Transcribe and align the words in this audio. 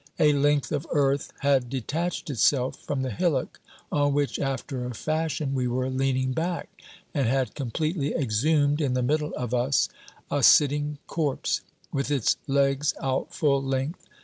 A 0.17 0.33
length 0.33 0.71
of 0.71 0.87
earth 0.91 1.31
had 1.41 1.69
detached 1.69 2.31
itself 2.31 2.79
from 2.81 3.03
the 3.03 3.11
hillock 3.11 3.59
on 3.91 4.13
which 4.15 4.39
after 4.39 4.83
a 4.83 4.95
fashion 4.95 5.53
we 5.53 5.67
were 5.67 5.91
leaning 5.91 6.31
back, 6.31 6.69
and 7.13 7.27
had 7.27 7.53
completely 7.53 8.11
exhumed 8.15 8.81
in 8.81 8.95
the 8.95 9.03
middle 9.03 9.31
of 9.35 9.53
us 9.53 9.89
a 10.31 10.41
sitting 10.41 10.97
corpse, 11.05 11.61
with 11.93 12.09
its 12.09 12.37
legs 12.47 12.95
out 12.99 13.31
full 13.35 13.61
length. 13.61 14.07